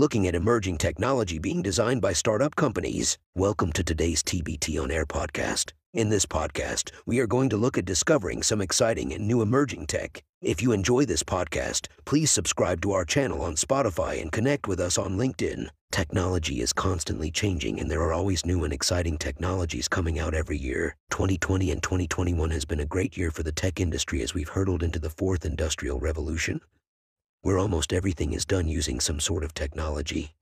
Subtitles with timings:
[0.00, 3.18] looking at emerging technology being designed by startup companies.
[3.34, 5.72] Welcome to today's TBT on Air podcast.
[5.92, 9.88] In this podcast, we are going to look at discovering some exciting and new emerging
[9.88, 10.22] tech.
[10.40, 14.80] If you enjoy this podcast, please subscribe to our channel on Spotify and connect with
[14.80, 15.68] us on LinkedIn.
[15.92, 20.56] Technology is constantly changing and there are always new and exciting technologies coming out every
[20.56, 20.96] year.
[21.10, 24.82] 2020 and 2021 has been a great year for the tech industry as we've hurtled
[24.82, 26.62] into the fourth industrial revolution,
[27.42, 30.34] where almost everything is done using some sort of technology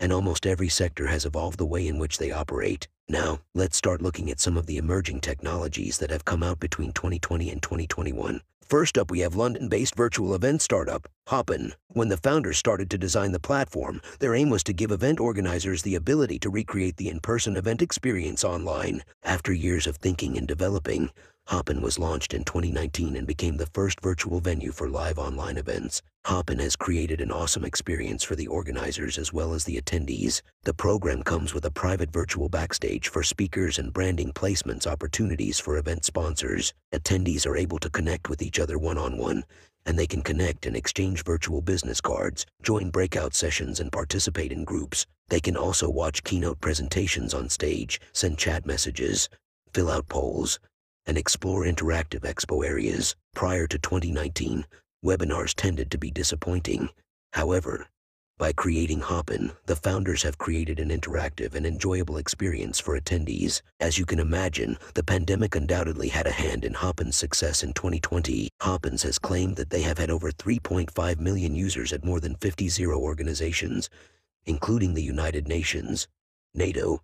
[0.00, 2.88] and almost every sector has evolved the way in which they operate.
[3.08, 6.92] Now, let's start looking at some of the emerging technologies that have come out between
[6.92, 8.40] 2020 and 2021.
[8.62, 11.72] First up, we have London based virtual event startup, Hopin.
[11.86, 15.82] When the founders started to design the platform, their aim was to give event organizers
[15.82, 19.04] the ability to recreate the in person event experience online.
[19.22, 21.10] After years of thinking and developing,
[21.46, 26.02] Hopin was launched in 2019 and became the first virtual venue for live online events.
[26.26, 30.42] Hopin has created an awesome experience for the organizers as well as the attendees.
[30.64, 35.78] The program comes with a private virtual backstage for speakers and branding placements opportunities for
[35.78, 36.74] event sponsors.
[36.92, 39.44] Attendees are able to connect with each other one-on-one,
[39.86, 44.64] and they can connect and exchange virtual business cards, join breakout sessions and participate in
[44.64, 45.06] groups.
[45.28, 49.28] They can also watch keynote presentations on stage, send chat messages,
[49.72, 50.58] fill out polls,
[51.06, 53.14] and explore interactive expo areas.
[53.36, 54.66] Prior to 2019,
[55.04, 56.88] webinars tended to be disappointing.
[57.32, 57.88] However,
[58.38, 63.62] by creating Hopin, the founders have created an interactive and enjoyable experience for attendees.
[63.80, 68.50] As you can imagine, the pandemic undoubtedly had a hand in Hopin's success in 2020.
[68.60, 72.68] Hopins has claimed that they have had over 3.5 million users at more than 50
[72.68, 73.88] zero organizations,
[74.44, 76.06] including the United Nations,
[76.52, 77.02] NATO,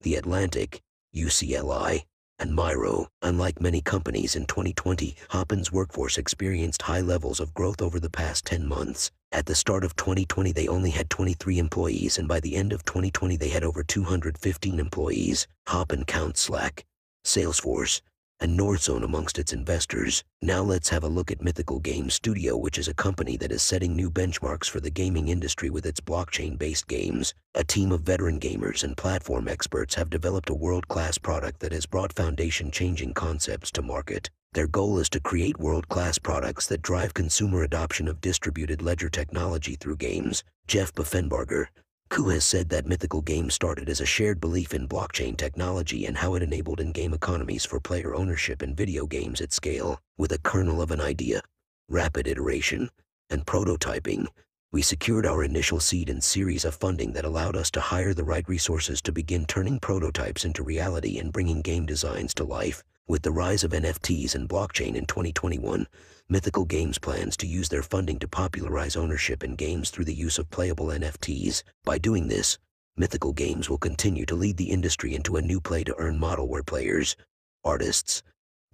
[0.00, 0.82] the Atlantic,
[1.14, 2.06] UCLI,
[2.42, 3.06] and Miro.
[3.22, 8.44] Unlike many companies in 2020, Hopin's workforce experienced high levels of growth over the past
[8.46, 9.12] 10 months.
[9.30, 12.84] At the start of 2020, they only had 23 employees, and by the end of
[12.84, 15.46] 2020, they had over 215 employees.
[15.68, 16.84] Hopin counts Slack,
[17.24, 18.00] Salesforce,
[18.42, 20.24] and Northzone amongst its investors.
[20.42, 23.62] Now let's have a look at Mythical Games Studio, which is a company that is
[23.62, 27.34] setting new benchmarks for the gaming industry with its blockchain-based games.
[27.54, 31.86] A team of veteran gamers and platform experts have developed a world-class product that has
[31.86, 34.28] brought foundation-changing concepts to market.
[34.54, 39.76] Their goal is to create world-class products that drive consumer adoption of distributed ledger technology
[39.76, 40.42] through games.
[40.66, 41.66] Jeff Buffenbarger,
[42.12, 46.14] who has said that Mythical Games started as a shared belief in blockchain technology and
[46.14, 49.98] how it enabled in-game economies for player ownership in video games at scale.
[50.18, 51.40] With a kernel of an idea,
[51.88, 52.90] rapid iteration,
[53.30, 54.26] and prototyping,
[54.72, 58.24] we secured our initial seed and series of funding that allowed us to hire the
[58.24, 62.82] right resources to begin turning prototypes into reality and bringing game designs to life.
[63.08, 65.88] With the rise of NFTs and blockchain in 2021,
[66.28, 70.38] Mythical Games plans to use their funding to popularize ownership in games through the use
[70.38, 71.64] of playable NFTs.
[71.84, 72.58] By doing this,
[72.96, 77.16] Mythical Games will continue to lead the industry into a new play-to-earn model where players,
[77.64, 78.22] artists,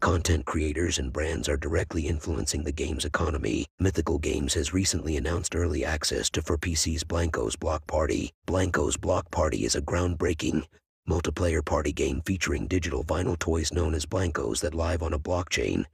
[0.00, 3.64] content creators and brands are directly influencing the game's economy.
[3.80, 8.32] Mythical Games has recently announced early access to for PC's Blankos Block Party.
[8.46, 10.64] Blankos Block Party is a groundbreaking,
[11.08, 15.84] multiplayer party game featuring digital vinyl toys known as Blankos that live on a blockchain,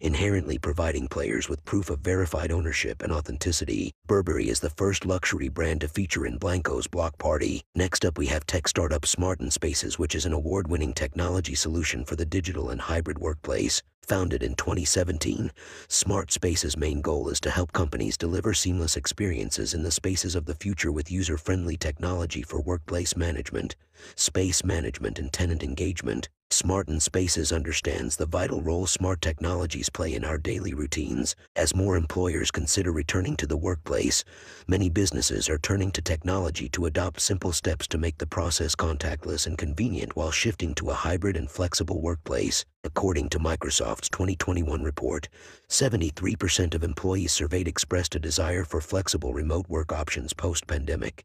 [0.00, 3.92] inherently providing players with proof of verified ownership and authenticity.
[4.06, 7.62] Burberry is the first luxury brand to feature in Blankos Block Party.
[7.74, 12.04] Next up, we have tech startup Smart and Spaces, which is an award-winning technology solution
[12.04, 13.82] for the digital and hybrid workplace.
[14.08, 15.52] Founded in 2017,
[15.86, 20.44] Smart Space's main goal is to help companies deliver seamless experiences in the spaces of
[20.44, 23.76] the future with user-friendly technology for workplace management,
[24.16, 26.28] space management, and tenant engagement.
[26.52, 31.34] Smart Spaces understands the vital role smart technologies play in our daily routines.
[31.56, 34.22] As more employers consider returning to the workplace,
[34.68, 39.46] many businesses are turning to technology to adopt simple steps to make the process contactless
[39.46, 42.66] and convenient while shifting to a hybrid and flexible workplace.
[42.84, 45.30] According to Microsoft's 2021 report,
[45.70, 51.24] 73% of employees surveyed expressed a desire for flexible remote work options post-pandemic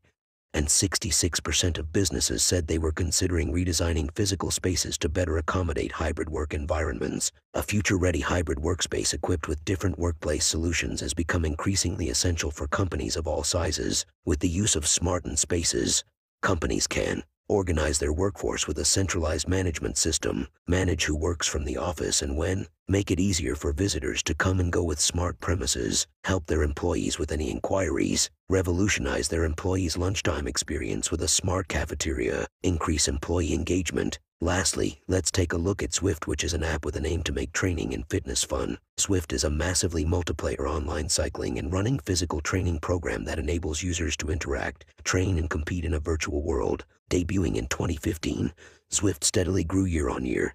[0.58, 6.32] and 66% of businesses said they were considering redesigning physical spaces to better accommodate hybrid
[6.32, 7.32] work environments.
[7.54, 13.16] A future-ready hybrid workspace equipped with different workplace solutions has become increasingly essential for companies
[13.16, 14.04] of all sizes.
[14.26, 16.04] With the use of smart spaces,
[16.42, 21.78] companies can organize their workforce with a centralized management system, manage who works from the
[21.78, 26.08] office and when, make it easier for visitors to come and go with smart premises,
[26.24, 32.48] help their employees with any inquiries, revolutionize their employees' lunchtime experience with a smart cafeteria,
[32.64, 36.96] increase employee engagement, Lastly, let's take a look at Zwift, which is an app with
[36.96, 38.78] an aim to make training and fitness fun.
[39.00, 44.16] Zwift is a massively multiplayer online cycling and running physical training program that enables users
[44.18, 46.86] to interact, train, and compete in a virtual world.
[47.10, 48.54] Debuting in 2015,
[48.92, 50.54] Zwift steadily grew year on year,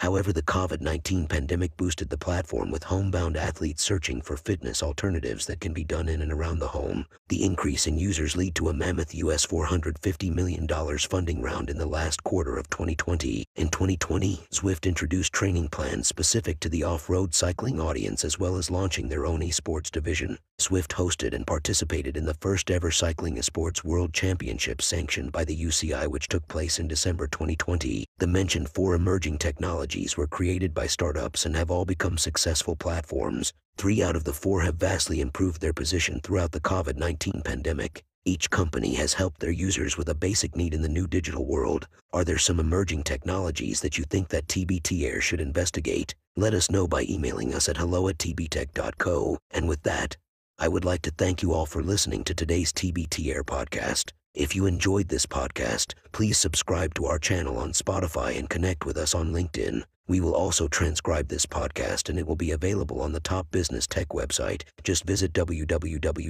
[0.00, 5.44] However, the COVID 19 pandemic boosted the platform with homebound athletes searching for fitness alternatives
[5.44, 7.04] that can be done in and around the home.
[7.28, 10.66] The increase in users lead to a mammoth US $450 million
[11.00, 13.44] funding round in the last quarter of 2020.
[13.56, 18.56] In 2020, Zwift introduced training plans specific to the off road cycling audience as well
[18.56, 20.38] as launching their own esports division.
[20.58, 25.56] Zwift hosted and participated in the first ever Cycling Esports World Championship sanctioned by the
[25.56, 28.04] UCI, which took place in December 2020.
[28.18, 33.52] The mentioned four emerging technologies were created by startups and have all become successful platforms.
[33.76, 38.04] Three out of the four have vastly improved their position throughout the COVID 19 pandemic.
[38.24, 41.88] Each company has helped their users with a basic need in the new digital world.
[42.12, 46.14] Are there some emerging technologies that you think that TBT Air should investigate?
[46.36, 49.38] Let us know by emailing us at hello at tbtech.co.
[49.50, 50.16] And with that,
[50.58, 54.12] I would like to thank you all for listening to today's TBT Air podcast.
[54.34, 58.96] If you enjoyed this podcast, please subscribe to our channel on Spotify and connect with
[58.96, 59.82] us on LinkedIn.
[60.06, 63.88] We will also transcribe this podcast and it will be available on the top business
[63.88, 64.62] tech website.
[64.84, 66.28] Just visit www.tbtech.co.